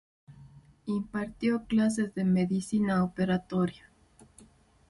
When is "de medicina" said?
2.15-3.03